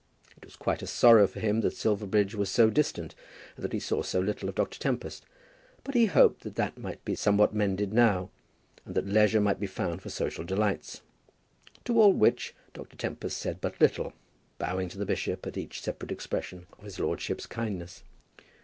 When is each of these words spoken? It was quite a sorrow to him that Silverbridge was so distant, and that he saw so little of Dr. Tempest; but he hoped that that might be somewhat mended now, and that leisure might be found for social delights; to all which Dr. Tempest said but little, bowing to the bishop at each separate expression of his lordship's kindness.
It 0.35 0.43
was 0.45 0.55
quite 0.55 0.81
a 0.81 0.87
sorrow 0.87 1.27
to 1.27 1.39
him 1.39 1.61
that 1.61 1.77
Silverbridge 1.77 2.33
was 2.33 2.49
so 2.49 2.71
distant, 2.71 3.13
and 3.55 3.63
that 3.63 3.71
he 3.71 3.79
saw 3.79 4.01
so 4.01 4.19
little 4.19 4.49
of 4.49 4.55
Dr. 4.55 4.79
Tempest; 4.79 5.27
but 5.83 5.93
he 5.93 6.07
hoped 6.07 6.41
that 6.41 6.55
that 6.55 6.75
might 6.79 7.05
be 7.05 7.13
somewhat 7.13 7.53
mended 7.53 7.93
now, 7.93 8.31
and 8.83 8.95
that 8.95 9.05
leisure 9.05 9.39
might 9.39 9.59
be 9.59 9.67
found 9.67 10.01
for 10.01 10.09
social 10.09 10.43
delights; 10.43 11.03
to 11.85 12.01
all 12.01 12.13
which 12.13 12.55
Dr. 12.73 12.97
Tempest 12.97 13.37
said 13.37 13.61
but 13.61 13.79
little, 13.79 14.13
bowing 14.57 14.89
to 14.89 14.97
the 14.97 15.05
bishop 15.05 15.45
at 15.45 15.55
each 15.55 15.83
separate 15.83 16.11
expression 16.11 16.65
of 16.79 16.83
his 16.83 16.99
lordship's 16.99 17.45
kindness. 17.45 18.01